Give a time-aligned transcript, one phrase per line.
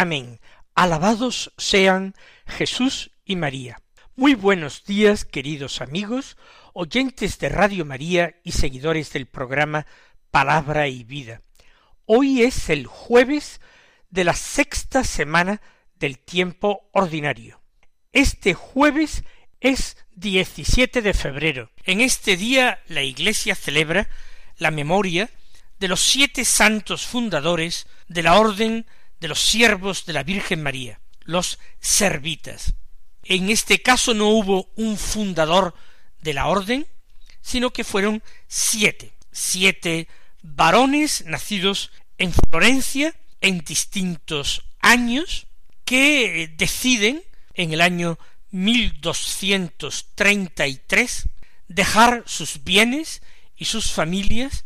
[0.00, 0.38] Amén.
[0.76, 2.14] Alabados sean
[2.46, 3.82] Jesús y María.
[4.14, 6.36] Muy buenos días, queridos amigos,
[6.72, 9.86] oyentes de Radio María y seguidores del programa
[10.30, 11.42] Palabra y Vida.
[12.04, 13.60] Hoy es el jueves
[14.08, 15.60] de la sexta semana
[15.96, 17.60] del tiempo ordinario.
[18.12, 19.24] Este jueves
[19.58, 21.72] es 17 de febrero.
[21.82, 24.08] En este día la Iglesia celebra
[24.58, 25.28] la memoria
[25.80, 28.86] de los siete santos fundadores de la Orden
[29.20, 32.74] de los Siervos de la Virgen María, los Servitas.
[33.24, 35.74] En este caso no hubo un fundador
[36.20, 36.86] de la Orden,
[37.40, 40.06] sino que fueron siete, siete
[40.42, 45.46] varones nacidos en Florencia en distintos años,
[45.84, 47.22] que deciden
[47.54, 48.18] en el año
[48.50, 51.28] 1233
[51.68, 53.22] dejar sus bienes
[53.56, 54.64] y sus familias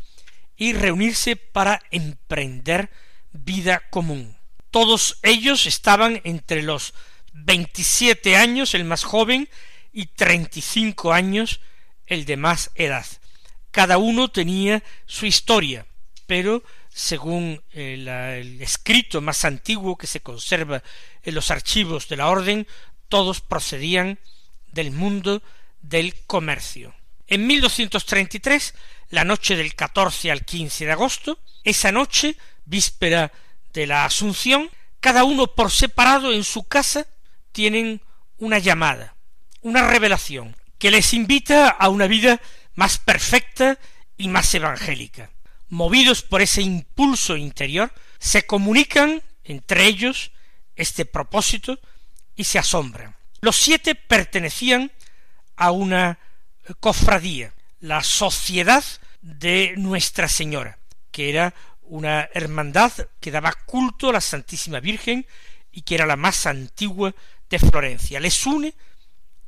[0.56, 2.90] y reunirse para emprender
[3.32, 4.38] vida común.
[4.72, 6.94] Todos ellos estaban entre los
[7.32, 9.48] veintisiete años, el más joven,
[9.92, 11.60] y treinta y cinco años,
[12.06, 13.06] el de más edad.
[13.70, 15.86] Cada uno tenía su historia,
[16.26, 20.82] pero según el, el, escrito más antiguo que se conserva
[21.22, 22.66] en los archivos de la orden,
[23.08, 24.18] todos procedían
[24.72, 25.42] del mundo
[25.80, 26.94] del comercio.
[27.28, 28.74] En 1233
[29.12, 33.30] la noche del 14 al 15 de agosto, esa noche, víspera
[33.72, 37.06] de la Asunción, cada uno por separado en su casa
[37.52, 38.02] tienen
[38.38, 39.14] una llamada,
[39.60, 42.40] una revelación, que les invita a una vida
[42.74, 43.78] más perfecta
[44.16, 45.30] y más evangélica.
[45.68, 50.32] Movidos por ese impulso interior, se comunican entre ellos
[50.76, 51.78] este propósito
[52.36, 53.16] y se asombran.
[53.40, 54.92] Los siete pertenecían
[55.56, 56.18] a una
[56.80, 58.84] cofradía, la Sociedad
[59.20, 60.78] de Nuestra Señora,
[61.10, 61.54] que era
[61.92, 65.26] una hermandad que daba culto a la Santísima Virgen
[65.72, 67.14] y que era la más antigua
[67.50, 68.18] de Florencia.
[68.18, 68.72] Les une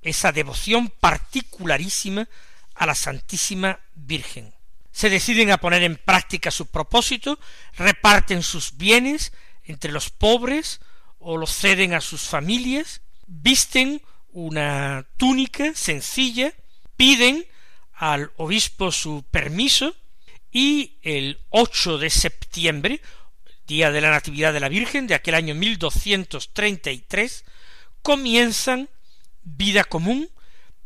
[0.02, 2.28] esa devoción particularísima
[2.74, 4.52] a la Santísima Virgen.
[4.92, 7.38] Se deciden a poner en práctica su propósito,
[7.78, 9.32] reparten sus bienes
[9.62, 10.80] entre los pobres
[11.18, 16.52] o los ceden a sus familias, visten una túnica sencilla,
[16.98, 17.46] piden
[17.94, 19.96] al obispo su permiso
[20.54, 23.00] y el 8 de septiembre,
[23.66, 27.44] día de la Natividad de la Virgen de aquel año 1233,
[28.02, 28.88] comienzan
[29.42, 30.30] vida común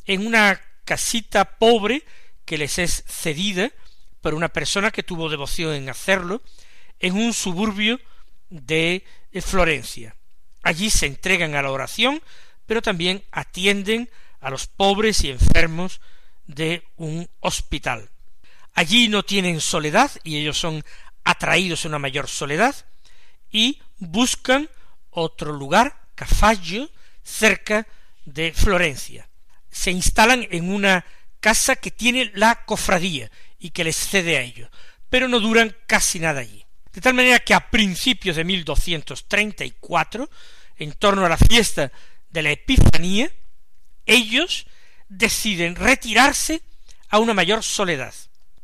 [0.07, 2.03] en una casita pobre
[2.47, 3.71] que les es cedida
[4.23, 6.43] por una persona que tuvo devoción en hacerlo
[6.99, 8.01] en un suburbio
[8.49, 9.05] de
[9.43, 10.17] Florencia.
[10.63, 12.23] Allí se entregan a la oración,
[12.65, 14.09] pero también atienden
[14.41, 16.01] a los pobres y enfermos
[16.47, 18.09] de un hospital.
[18.75, 20.85] Allí no tienen soledad y ellos son
[21.25, 22.75] atraídos a una mayor soledad
[23.51, 24.69] y buscan
[25.11, 26.91] otro lugar, Cafallo,
[27.23, 27.87] cerca
[28.25, 29.29] de Florencia.
[29.71, 31.05] Se instalan en una
[31.41, 34.71] casa que tiene la cofradía y que les cede a ellos,
[35.09, 36.65] pero no duran casi nada allí.
[36.93, 40.31] De tal manera que a principios de 1234,
[40.79, 41.93] en torno a la fiesta
[42.31, 43.31] de la Epifanía,
[44.07, 44.67] ellos
[45.09, 46.63] deciden retirarse
[47.09, 48.15] a una mayor soledad,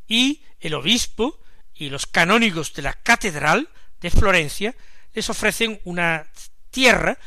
[0.07, 1.41] y el obispo
[1.75, 3.69] y los canónigos de la catedral
[4.01, 4.77] de Florencia
[5.13, 6.29] les ofrecen una
[6.71, 7.19] tierra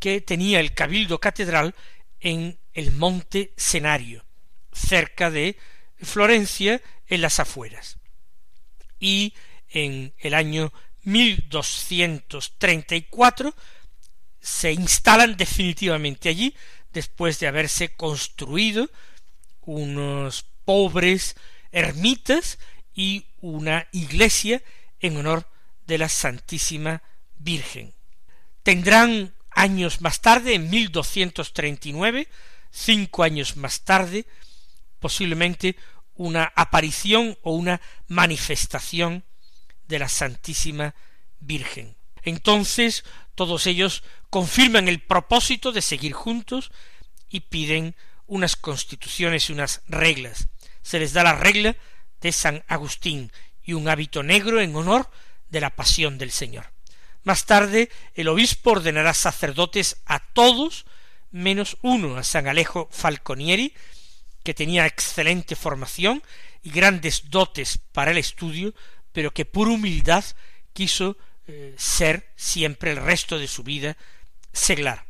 [0.00, 1.74] que tenía el cabildo catedral
[2.20, 4.24] en el monte Senario,
[4.72, 5.58] cerca de
[6.00, 7.98] Florencia, en las afueras.
[8.98, 9.34] Y
[9.68, 13.54] en el año 1234
[14.40, 16.56] se instalan definitivamente allí
[16.92, 18.90] después de haberse construido
[19.60, 21.36] unos pobres
[21.72, 22.58] ermitas
[22.94, 24.62] y una iglesia
[25.00, 25.48] en honor
[25.86, 27.02] de la Santísima
[27.38, 27.94] Virgen.
[28.62, 32.28] Tendrán años más tarde, en 1239,
[32.70, 34.26] cinco años más tarde,
[35.00, 35.76] posiblemente
[36.14, 39.24] una aparición o una manifestación
[39.88, 40.94] de la Santísima
[41.40, 41.96] Virgen.
[42.22, 43.04] Entonces
[43.34, 46.70] todos ellos confirman el propósito de seguir juntos
[47.28, 47.96] y piden
[48.26, 50.48] unas constituciones y unas reglas.
[50.82, 51.76] Se les da la regla
[52.20, 53.32] de San Agustín
[53.62, 55.08] y un hábito negro en honor
[55.48, 56.72] de la pasión del Señor.
[57.24, 60.86] Más tarde el obispo ordenará sacerdotes a todos
[61.30, 63.74] menos uno, a San Alejo Falconieri,
[64.42, 66.22] que tenía excelente formación
[66.62, 68.74] y grandes dotes para el estudio,
[69.12, 70.24] pero que por humildad
[70.72, 73.96] quiso eh, ser siempre el resto de su vida
[74.52, 75.06] seglar.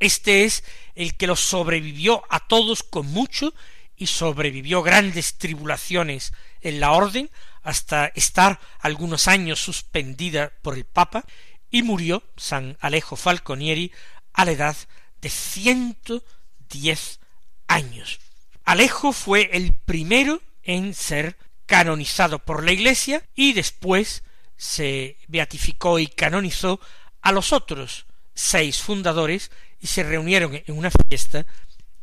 [0.00, 0.64] Este es
[0.94, 3.52] el que los sobrevivió a todos con mucho
[3.98, 7.30] y sobrevivió grandes tribulaciones en la orden
[7.62, 11.24] hasta estar algunos años suspendida por el Papa
[11.70, 13.92] y murió San Alejo Falconieri
[14.32, 14.76] a la edad
[15.20, 16.24] de ciento
[16.70, 17.20] diez
[17.66, 18.20] años.
[18.64, 21.36] Alejo fue el primero en ser
[21.66, 24.22] canonizado por la Iglesia y después
[24.56, 26.80] se beatificó y canonizó
[27.20, 29.50] a los otros seis fundadores
[29.80, 31.46] y se reunieron en una fiesta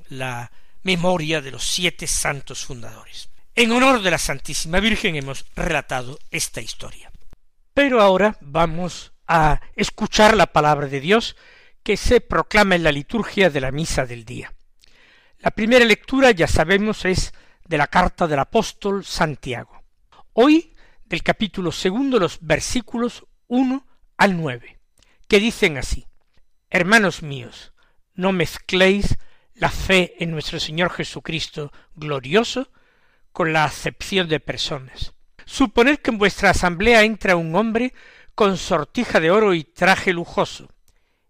[0.10, 0.52] la
[0.86, 3.30] memoria de los siete santos fundadores.
[3.56, 7.12] En honor de la Santísima Virgen hemos relatado esta historia.
[7.74, 11.36] Pero ahora vamos a escuchar la palabra de Dios
[11.82, 14.54] que se proclama en la liturgia de la misa del día.
[15.40, 17.34] La primera lectura, ya sabemos, es
[17.66, 19.84] de la carta del apóstol Santiago.
[20.34, 23.88] Hoy del capítulo segundo, los versículos uno
[24.18, 24.78] al nueve,
[25.28, 26.06] que dicen así
[26.70, 27.74] Hermanos míos,
[28.14, 29.18] no mezcléis
[29.56, 32.70] la fe en nuestro Señor Jesucristo glorioso
[33.32, 35.14] con la acepción de personas.
[35.46, 37.94] Suponed que en vuestra asamblea entra un hombre
[38.34, 40.70] con sortija de oro y traje lujoso,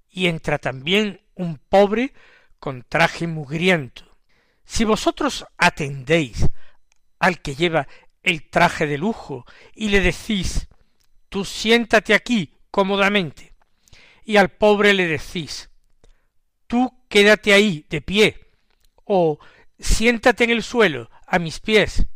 [0.10, 2.14] y entra también un pobre
[2.60, 4.18] con traje mugriento.
[4.64, 6.48] Si vosotros atendéis
[7.20, 7.88] al que lleva
[8.24, 9.46] el traje de lujo
[9.76, 10.68] y le decís
[11.30, 13.54] tú siéntate aquí cómodamente,
[14.24, 15.70] y al pobre le decís
[16.66, 18.46] tú quédate ahí de pie,
[19.06, 19.40] o
[19.80, 22.08] siéntate en el suelo a mis pies,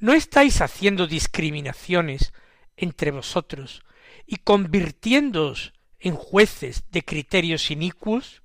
[0.00, 2.32] ¿no estáis haciendo discriminaciones
[2.76, 3.84] entre vosotros
[4.26, 8.42] y convirtiéndoos en jueces de criterios inicuos?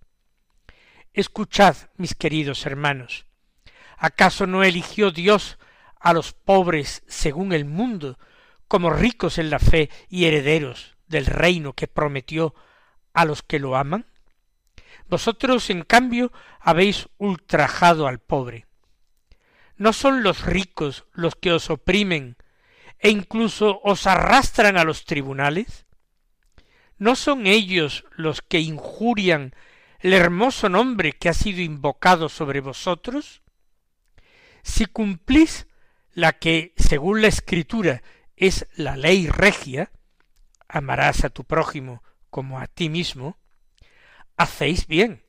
[1.14, 3.26] Escuchad, mis queridos hermanos,
[3.98, 5.58] ¿acaso no eligió Dios
[6.00, 8.20] a los pobres según el mundo
[8.68, 12.54] como ricos en la fe y herederos del reino que prometió
[13.14, 14.11] a los que lo aman?
[15.12, 16.32] Vosotros, en cambio,
[16.62, 18.66] habéis ultrajado al pobre.
[19.76, 22.38] ¿No son los ricos los que os oprimen
[22.98, 25.86] e incluso os arrastran a los tribunales?
[26.98, 29.54] ¿No son ellos los que injurian
[30.00, 33.42] el hermoso nombre que ha sido invocado sobre vosotros?
[34.64, 35.68] Si cumplís
[36.14, 38.02] la que, según la Escritura,
[38.38, 39.92] es la ley regia,
[40.70, 43.41] amarás a tu prójimo como a ti mismo,
[44.42, 45.24] hacéis bien.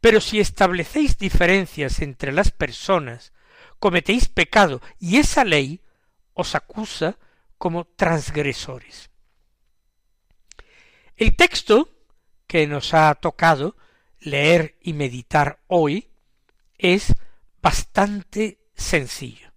[0.00, 3.32] Pero si establecéis diferencias entre las personas,
[3.78, 5.80] cometéis pecado y esa ley
[6.34, 7.18] os acusa
[7.58, 9.10] como transgresores.
[11.16, 11.88] El texto
[12.46, 13.76] que nos ha tocado
[14.20, 16.10] leer y meditar hoy
[16.78, 17.14] es
[17.62, 19.52] bastante sencillo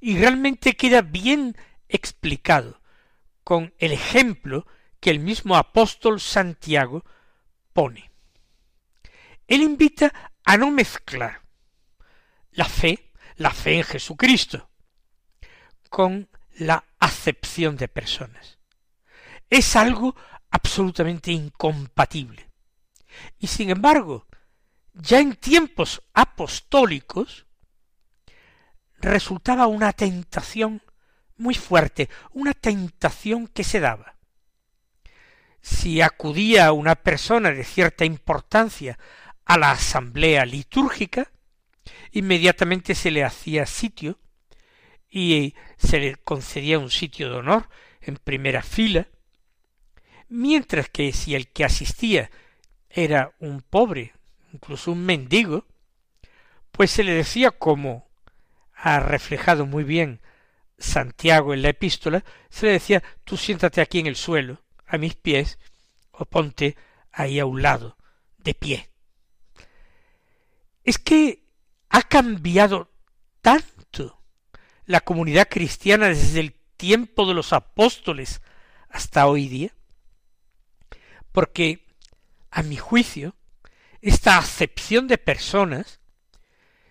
[0.00, 1.56] y realmente queda bien
[1.88, 2.80] explicado
[3.44, 4.66] con el ejemplo
[5.00, 7.04] que el mismo apóstol Santiago
[7.72, 8.07] pone.
[9.48, 10.12] Él invita
[10.44, 11.42] a no mezclar
[12.52, 14.70] la fe, la fe en Jesucristo,
[15.88, 16.28] con
[16.58, 18.58] la acepción de personas.
[19.48, 20.14] Es algo
[20.50, 22.50] absolutamente incompatible.
[23.38, 24.26] Y sin embargo,
[24.92, 27.46] ya en tiempos apostólicos,
[29.00, 30.82] resultaba una tentación
[31.36, 34.16] muy fuerte, una tentación que se daba.
[35.60, 38.98] Si acudía una persona de cierta importancia
[39.48, 41.32] a la asamblea litúrgica,
[42.12, 44.18] inmediatamente se le hacía sitio
[45.10, 47.68] y se le concedía un sitio de honor
[48.02, 49.08] en primera fila,
[50.28, 52.30] mientras que si el que asistía
[52.90, 54.12] era un pobre,
[54.52, 55.66] incluso un mendigo,
[56.70, 58.06] pues se le decía como
[58.74, 60.20] ha reflejado muy bien
[60.78, 65.14] Santiago en la epístola, se le decía tú siéntate aquí en el suelo, a mis
[65.14, 65.58] pies,
[66.10, 66.76] o ponte
[67.10, 67.96] ahí a un lado,
[68.36, 68.90] de pie.
[70.88, 71.44] Es que
[71.90, 72.90] ha cambiado
[73.42, 74.22] tanto
[74.86, 78.40] la comunidad cristiana desde el tiempo de los apóstoles
[78.88, 79.74] hasta hoy día,
[81.30, 81.84] porque,
[82.50, 83.36] a mi juicio,
[84.00, 86.00] esta acepción de personas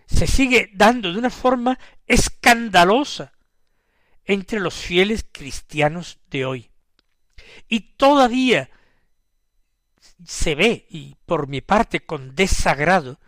[0.06, 1.76] se sigue dando de una forma
[2.06, 3.32] escandalosa
[4.24, 6.70] entre los fieles cristianos de hoy.
[7.66, 8.70] Y todavía
[10.24, 13.18] se ve, y por mi parte con desagrado,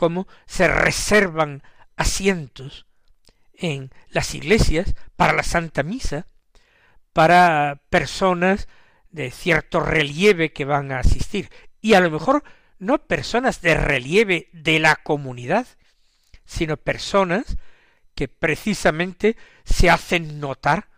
[0.00, 1.62] cómo se reservan
[1.94, 2.86] asientos
[3.52, 6.26] en las iglesias para la Santa Misa,
[7.12, 8.66] para personas
[9.10, 11.50] de cierto relieve que van a asistir,
[11.82, 12.44] y a lo mejor
[12.78, 15.66] no personas de relieve de la comunidad,
[16.46, 17.58] sino personas
[18.14, 20.88] que precisamente se hacen notar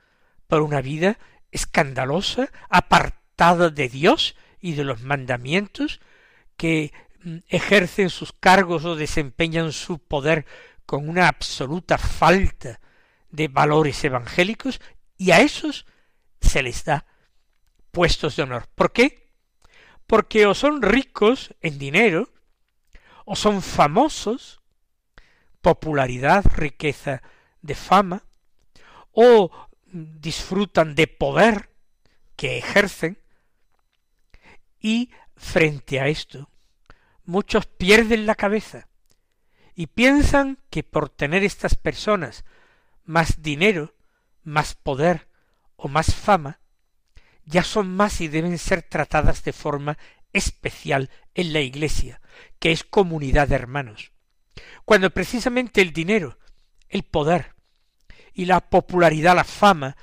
[0.47, 1.18] por una vida
[1.50, 6.00] escandalosa, apartada de Dios y de los mandamientos,
[6.56, 6.92] que
[7.49, 10.47] ejercen sus cargos o desempeñan su poder
[10.87, 12.81] con una absoluta falta
[13.31, 14.81] de valores evangélicos,
[15.17, 15.87] y a esos
[16.41, 17.07] se les da
[17.91, 18.69] puestos de honor.
[18.75, 19.31] ¿Por qué?
[20.07, 22.31] Porque o son ricos en dinero,
[23.25, 24.61] o son famosos,
[25.61, 27.23] popularidad, riqueza
[27.62, 28.25] de fama,
[29.12, 29.50] o
[29.87, 31.71] disfrutan de poder
[32.37, 33.19] que ejercen,
[34.81, 36.50] y frente a esto,
[37.25, 38.88] muchos pierden la cabeza
[39.75, 42.45] y piensan que por tener estas personas
[43.05, 43.95] más dinero,
[44.43, 45.29] más poder
[45.76, 46.61] o más fama,
[47.45, 49.99] ya son más y deben ser tratadas de forma
[50.33, 52.21] especial en la Iglesia,
[52.59, 54.12] que es comunidad de hermanos,
[54.85, 56.38] cuando precisamente el dinero,
[56.88, 57.55] el poder
[58.33, 59.97] y la popularidad, la fama,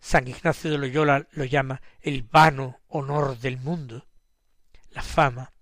[0.00, 4.06] San Ignacio de Loyola lo llama el vano honor del mundo,
[4.90, 5.52] la fama,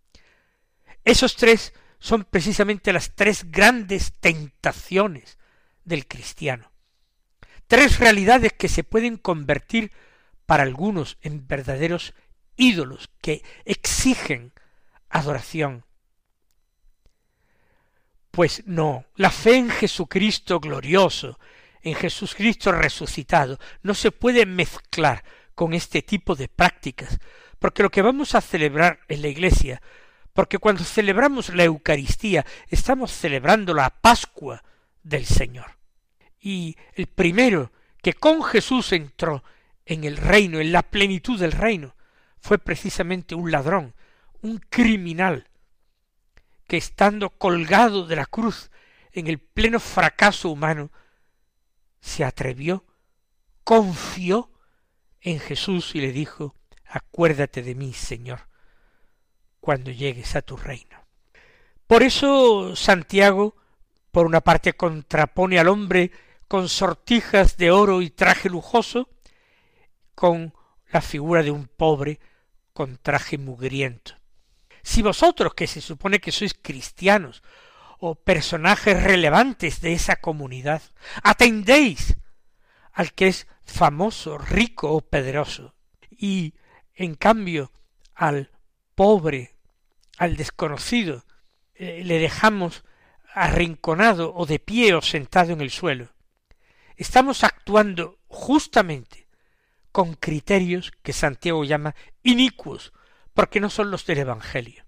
[1.10, 5.38] esos tres son precisamente las tres grandes tentaciones
[5.84, 6.70] del cristiano.
[7.66, 9.92] Tres realidades que se pueden convertir
[10.46, 12.14] para algunos en verdaderos
[12.56, 14.52] ídolos que exigen
[15.08, 15.84] adoración.
[18.30, 21.38] Pues no, la fe en Jesucristo glorioso,
[21.82, 25.24] en Jesucristo resucitado, no se puede mezclar
[25.54, 27.18] con este tipo de prácticas,
[27.58, 29.82] porque lo que vamos a celebrar en la Iglesia,
[30.32, 34.62] porque cuando celebramos la Eucaristía estamos celebrando la Pascua
[35.02, 35.76] del Señor.
[36.40, 37.72] Y el primero
[38.02, 39.42] que con Jesús entró
[39.84, 41.94] en el reino, en la plenitud del reino,
[42.38, 43.94] fue precisamente un ladrón,
[44.40, 45.48] un criminal,
[46.66, 48.70] que estando colgado de la cruz
[49.12, 50.90] en el pleno fracaso humano,
[52.00, 52.84] se atrevió,
[53.64, 54.50] confió
[55.20, 56.54] en Jesús y le dijo,
[56.86, 58.48] acuérdate de mí, Señor,
[59.60, 60.98] cuando llegues a tu reino.
[61.86, 63.56] Por eso Santiago,
[64.10, 66.10] por una parte, contrapone al hombre
[66.48, 69.08] con sortijas de oro y traje lujoso,
[70.14, 70.52] con
[70.92, 72.20] la figura de un pobre
[72.72, 74.14] con traje mugriento.
[74.82, 77.42] Si vosotros, que se supone que sois cristianos,
[77.98, 80.82] o personajes relevantes de esa comunidad,
[81.22, 82.16] atendéis
[82.92, 85.74] al que es famoso, rico o poderoso,
[86.10, 86.54] y
[86.94, 87.70] en cambio
[88.14, 88.50] al
[89.00, 89.54] pobre,
[90.18, 91.24] al desconocido,
[91.74, 92.84] eh, le dejamos
[93.32, 96.10] arrinconado o de pie o sentado en el suelo,
[96.98, 99.26] estamos actuando justamente
[99.90, 102.92] con criterios que Santiago llama inicuos,
[103.32, 104.84] porque no son los del Evangelio.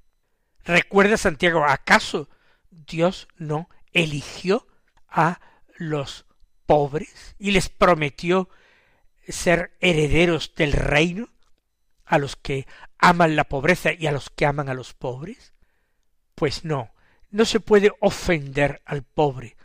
[0.63, 2.29] Recuerda Santiago, ¿acaso
[2.71, 4.67] Dios no eligió
[5.09, 5.41] a
[5.79, 6.27] los
[6.67, 8.51] pobres y les prometió
[9.27, 11.31] ser herederos del reino
[12.05, 12.67] a los que
[13.03, 15.53] aman la pobreza y a los que aman a los pobres?
[16.35, 16.93] Pues no,
[17.31, 19.57] no se puede ofender al pobre,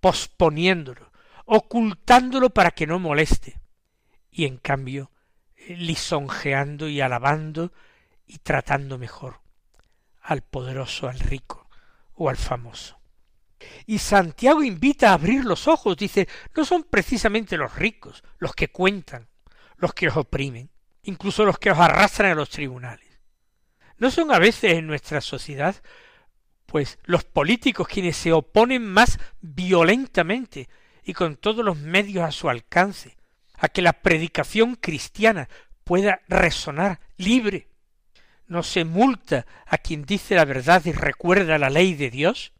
[0.00, 1.10] posponiéndolo,
[1.44, 3.60] ocultándolo para que no moleste,
[4.30, 5.10] y en cambio
[5.56, 7.72] eh, lisonjeando y alabando
[8.24, 9.40] y tratando mejor
[10.22, 11.68] al poderoso, al rico
[12.14, 13.00] o al famoso.
[13.84, 18.68] Y Santiago invita a abrir los ojos, dice, no son precisamente los ricos los que
[18.68, 19.28] cuentan,
[19.76, 20.70] los que os oprimen,
[21.02, 23.20] incluso los que os arrastran a los tribunales.
[23.98, 25.76] ¿No son a veces en nuestra sociedad,
[26.66, 30.68] pues, los políticos quienes se oponen más violentamente
[31.02, 33.16] y con todos los medios a su alcance
[33.58, 35.48] a que la predicación cristiana
[35.84, 37.68] pueda resonar libre.
[38.46, 42.52] ¿No se multa a quien dice la verdad y recuerda la ley de Dios?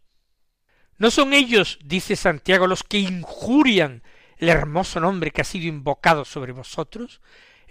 [0.99, 4.03] ¿No son ellos, dice Santiago, los que injurian
[4.37, 7.21] el hermoso nombre que ha sido invocado sobre vosotros,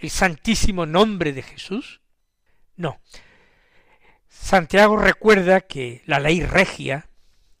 [0.00, 2.00] el santísimo nombre de Jesús?
[2.76, 3.00] No.
[4.28, 7.10] Santiago recuerda que la ley regia,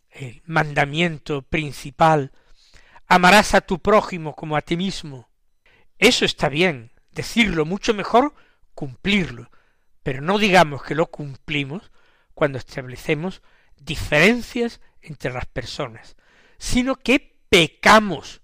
[0.08, 2.32] el mandamiento principal,
[3.06, 5.28] amarás a tu prójimo como a ti mismo,
[5.98, 8.34] eso está bien, decirlo mucho mejor,
[8.74, 9.50] cumplirlo,
[10.02, 11.92] pero no digamos que lo cumplimos
[12.32, 13.42] cuando establecemos
[13.76, 16.16] diferencias entre las personas,
[16.56, 18.40] sino que pecamos.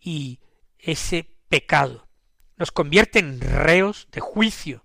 [0.00, 0.40] Y
[0.78, 2.08] ese pecado
[2.56, 4.84] nos convierte en reos de juicio.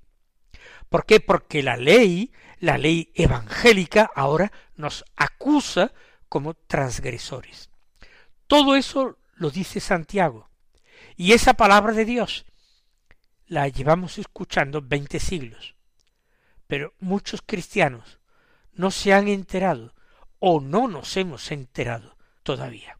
[0.90, 1.20] ¿Por qué?
[1.20, 5.92] Porque la ley, la ley evangélica, ahora nos acusa
[6.30, 7.70] como transgresores.
[8.48, 10.50] Todo eso lo dice Santiago.
[11.16, 12.46] Y esa palabra de Dios,
[13.48, 15.76] la llevamos escuchando veinte siglos.
[16.68, 18.20] Pero muchos cristianos
[18.74, 19.94] no se han enterado
[20.40, 22.98] o no nos hemos enterado todavía.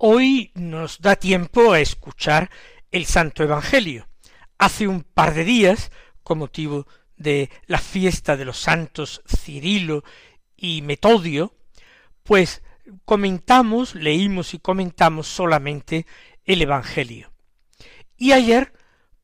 [0.00, 2.50] Hoy nos da tiempo a escuchar
[2.92, 4.06] el Santo Evangelio.
[4.56, 5.90] Hace un par de días,
[6.22, 6.86] con motivo
[7.16, 10.04] de la fiesta de los santos Cirilo
[10.56, 11.52] y Metodio,
[12.22, 12.62] pues
[13.04, 16.06] comentamos, leímos y comentamos solamente
[16.44, 17.32] el Evangelio.
[18.16, 18.72] Y ayer,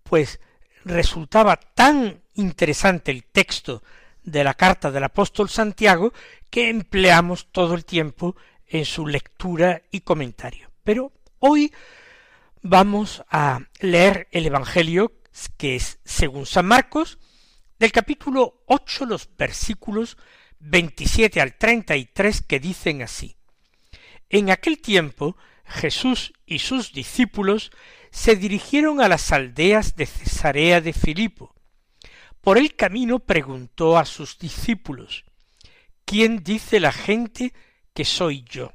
[0.03, 0.41] pues
[0.85, 3.85] resultaba tan interesante el texto
[4.25, 6.13] de la carta del apóstol Santiago
[6.51, 8.35] que empleamos todo el tiempo
[8.69, 10.71] en su lectura y comentario.
[10.83, 11.73] Pero hoy
[12.63, 15.13] vamos a leer el Evangelio
[15.57, 17.19] que es según San Marcos,
[17.79, 20.17] del capítulo ocho los versículos
[20.59, 23.37] veintisiete al treinta y tres que dicen así.
[24.31, 27.71] En aquel tiempo Jesús y sus discípulos
[28.11, 31.55] se dirigieron a las aldeas de Cesarea de Filipo.
[32.41, 35.25] Por el camino preguntó a sus discípulos,
[36.05, 37.53] ¿quién dice la gente
[37.95, 38.73] que soy yo.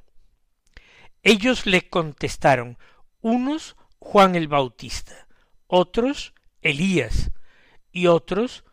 [1.21, 2.77] Ellos le contestaron,
[3.21, 5.27] unos Juan el Bautista,
[5.67, 7.31] otros Elías
[7.91, 8.63] y otros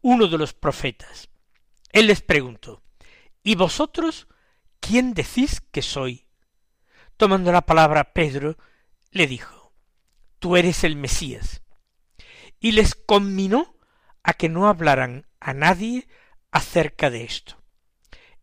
[0.00, 1.30] uno de los profetas.
[1.90, 2.82] Él les preguntó,
[3.42, 4.26] ¿y vosotros
[4.80, 6.26] quién decís que soy?
[7.16, 8.56] Tomando la palabra Pedro,
[9.12, 9.72] le dijo,
[10.42, 11.62] Tú eres el Mesías.
[12.58, 13.76] Y les conminó
[14.24, 16.08] a que no hablaran a nadie
[16.50, 17.62] acerca de esto.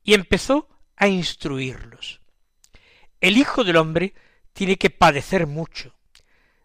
[0.01, 0.69] Y empezó
[0.99, 2.21] a instruirlos.
[3.21, 4.13] El Hijo del Hombre
[4.53, 5.95] tiene que padecer mucho,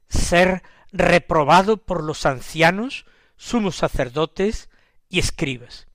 [0.09, 4.69] ser reprobado por los ancianos, sumos sacerdotes
[5.09, 5.87] y escribas,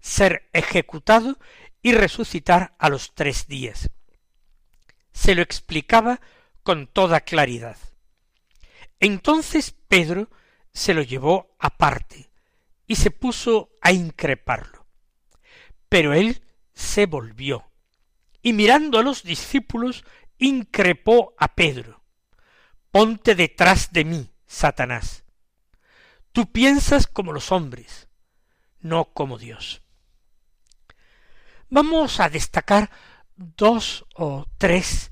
[0.00, 1.38] ser ejecutado
[1.82, 3.90] y resucitar a los tres días.
[5.12, 6.20] Se lo explicaba
[6.62, 7.76] con toda claridad.
[9.00, 10.30] Entonces Pedro
[10.72, 12.30] se lo llevó aparte
[12.86, 14.86] y se puso a increparlo.
[15.88, 16.42] Pero él
[16.82, 17.70] se volvió
[18.42, 20.04] y mirando a los discípulos
[20.38, 22.02] increpó a Pedro
[22.92, 25.24] Ponte detrás de mí, Satanás.
[26.32, 28.06] Tú piensas como los hombres,
[28.80, 29.82] no como Dios.
[31.70, 32.90] Vamos a destacar
[33.34, 35.08] dos o tres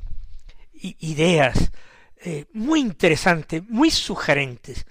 [0.75, 1.73] ideas
[2.17, 4.85] eh, muy interesantes, muy sugerentes,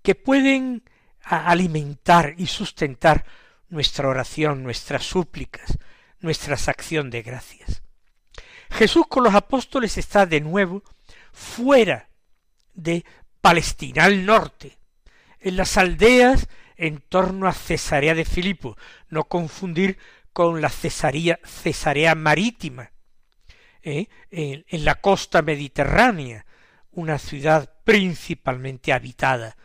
[0.00, 0.82] que pueden
[1.20, 3.26] alimentar y sustentar
[3.68, 5.76] nuestra oración, nuestras súplicas,
[6.20, 7.82] nuestra acción de gracias.
[8.70, 10.82] Jesús con los apóstoles está de nuevo
[11.32, 12.08] fuera
[12.74, 13.04] de
[13.40, 14.78] Palestina, al norte,
[15.40, 18.76] en las aldeas en torno a Cesarea de Filipo,
[19.08, 19.98] no confundir
[20.32, 22.92] con la Cesarea, Cesarea marítima,
[23.82, 24.08] ¿eh?
[24.30, 26.46] en, en la costa mediterránea,
[26.92, 29.56] una ciudad principalmente habitada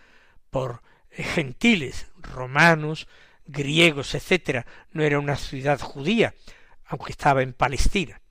[0.50, 3.08] por gentiles, romanos,
[3.46, 6.34] griegos, etcétera, no era una ciudad judía,
[6.86, 8.22] aunque estaba en Palestina.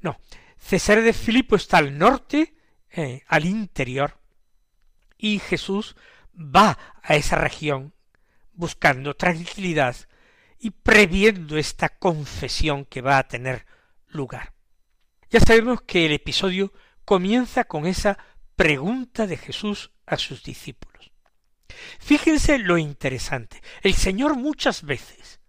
[0.00, 0.18] No,
[0.58, 2.54] César de Filipo está al norte,
[2.90, 4.18] eh, al interior,
[5.18, 5.96] y Jesús
[6.34, 7.94] va a esa región
[8.52, 9.96] buscando tranquilidad
[10.58, 13.66] y previendo esta confesión que va a tener
[14.08, 14.54] lugar.
[15.30, 16.72] Ya sabemos que el episodio
[17.04, 18.18] comienza con esa
[18.54, 21.12] pregunta de Jesús a sus discípulos.
[21.98, 23.62] Fíjense lo interesante.
[23.82, 25.40] El Señor muchas veces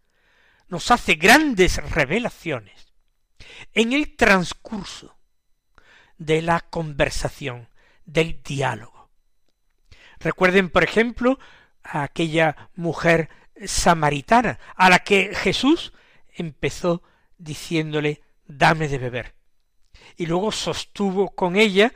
[0.68, 2.94] nos hace grandes revelaciones
[3.74, 5.18] en el transcurso
[6.18, 7.70] de la conversación,
[8.06, 9.10] del diálogo.
[10.20, 11.40] Recuerden, por ejemplo,
[11.84, 13.30] a aquella mujer
[13.66, 15.94] samaritana, a la que Jesús
[16.34, 17.04] empezó
[17.38, 19.36] diciéndole dame de beber.
[20.16, 21.94] Y luego sostuvo con ella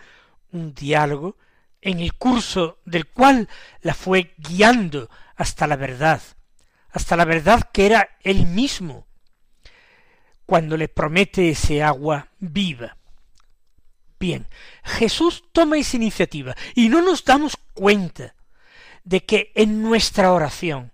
[0.51, 1.37] un diálogo
[1.81, 3.49] en el curso del cual
[3.81, 6.21] la fue guiando hasta la verdad,
[6.91, 9.07] hasta la verdad que era él mismo,
[10.45, 12.97] cuando le promete ese agua viva.
[14.19, 14.47] Bien,
[14.83, 18.35] Jesús toma esa iniciativa y no nos damos cuenta
[19.03, 20.91] de que en nuestra oración,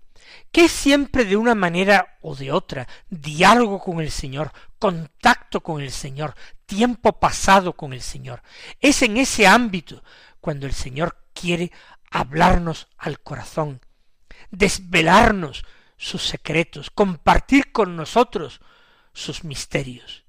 [0.52, 5.90] que siempre de una manera o de otra, diálogo con el Señor, contacto con el
[5.90, 6.34] Señor,
[6.66, 8.42] tiempo pasado con el Señor,
[8.80, 10.02] es en ese ámbito
[10.40, 11.70] cuando el Señor quiere
[12.10, 13.80] hablarnos al corazón,
[14.50, 15.64] desvelarnos
[15.96, 18.60] sus secretos, compartir con nosotros
[19.12, 20.24] sus misterios.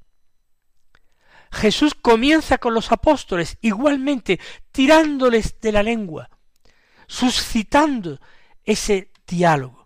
[1.51, 4.39] Jesús comienza con los apóstoles igualmente
[4.71, 6.29] tirándoles de la lengua,
[7.08, 8.19] suscitando
[8.65, 9.78] ese diálogo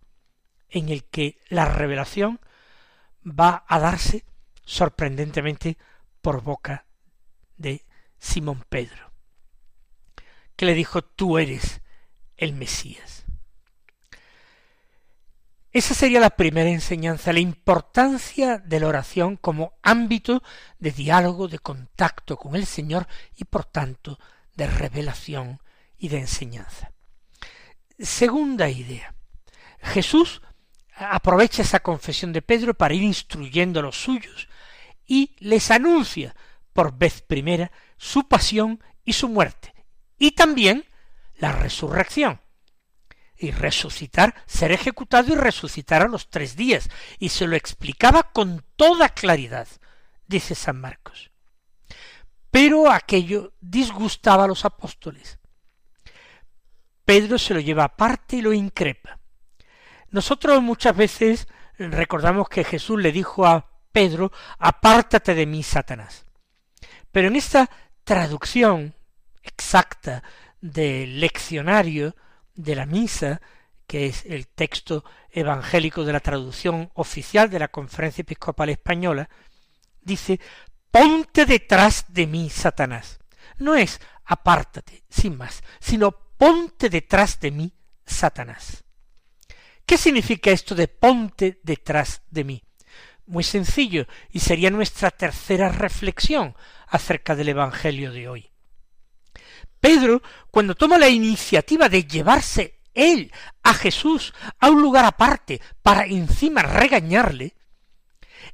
[0.74, 2.40] en el que la revelación
[3.26, 4.26] va a darse
[4.66, 5.78] sorprendentemente
[6.22, 6.86] por boca
[7.58, 7.86] de
[8.18, 9.12] Simón Pedro,
[10.56, 11.82] que le dijo, tú eres
[12.38, 13.24] el Mesías.
[15.72, 20.44] Esa sería la primera enseñanza, la importancia de la oración como ámbito
[20.80, 24.20] de diálogo, de contacto con el Señor y por tanto
[24.56, 25.62] de revelación
[25.98, 26.92] y de enseñanza.
[28.00, 29.16] Segunda idea.
[29.80, 30.42] Jesús
[30.96, 34.48] aprovecha esa confesión de Pedro para ir instruyendo a los suyos
[35.06, 36.36] y les anuncia
[36.72, 39.74] por vez primera su pasión y su muerte
[40.18, 40.86] y también
[41.36, 42.40] la resurrección
[43.36, 46.90] y resucitar, ser ejecutado y resucitar a los tres días.
[47.20, 49.68] Y se lo explicaba con toda claridad,
[50.28, 51.32] dice San Marcos.
[52.50, 55.40] Pero aquello disgustaba a los apóstoles.
[57.04, 59.20] Pedro se lo lleva aparte y lo increpa.
[60.14, 61.48] Nosotros muchas veces
[61.80, 66.28] recordamos que Jesús le dijo a Pedro, apártate de mí, Satanás.
[67.12, 67.68] Pero en esta
[68.04, 68.94] traducción
[69.42, 70.24] exacta
[70.62, 72.16] del leccionario
[72.54, 73.42] de la misa,
[73.88, 79.28] que es el texto evangélico de la traducción oficial de la Conferencia Episcopal Española,
[80.00, 80.40] dice
[80.92, 83.20] ponte detrás de mí, Satanás.
[83.58, 87.74] No es apártate, sin más, sino ponte detrás de mí,
[88.06, 88.83] Satanás.
[89.86, 92.64] ¿Qué significa esto de ponte detrás de mí?
[93.26, 96.56] Muy sencillo, y sería nuestra tercera reflexión
[96.88, 98.50] acerca del Evangelio de hoy.
[99.80, 103.32] Pedro, cuando toma la iniciativa de llevarse él
[103.64, 107.56] a Jesús a un lugar aparte para encima regañarle,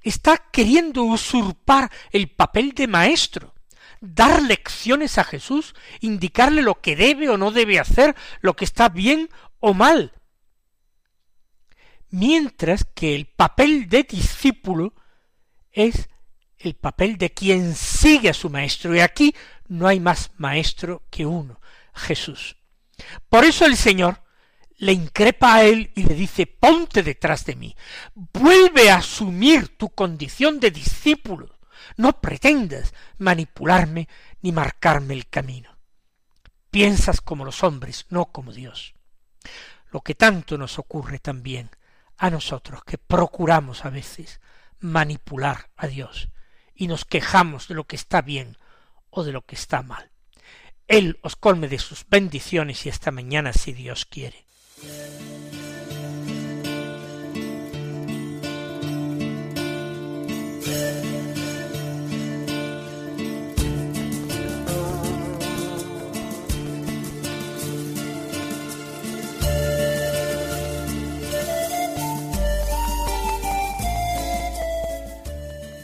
[0.01, 3.53] está queriendo usurpar el papel de maestro,
[4.01, 8.89] dar lecciones a Jesús, indicarle lo que debe o no debe hacer, lo que está
[8.89, 10.13] bien o mal.
[12.11, 14.93] Mientras que el papel de discípulo
[15.71, 16.09] es
[16.59, 18.95] el papel de quien sigue a su maestro.
[18.95, 19.33] Y aquí
[19.67, 21.59] no hay más maestro que uno,
[21.93, 22.57] Jesús.
[23.29, 24.21] Por eso el Señor
[24.77, 27.75] le increpa a él y le dice, ponte detrás de mí,
[28.15, 31.59] vuelve a asumir tu condición de discípulo,
[31.97, 34.07] no pretendas manipularme
[34.41, 35.77] ni marcarme el camino.
[36.71, 38.93] Piensas como los hombres, no como Dios.
[39.91, 41.71] Lo que tanto nos ocurre también
[42.19, 44.39] a nosotros, que procuramos a veces
[44.79, 46.29] manipular a Dios
[46.75, 48.57] y nos quejamos de lo que está bien
[49.09, 50.11] o de lo que está mal.
[50.87, 54.45] Él os colme de sus bendiciones y esta mañana si Dios quiere.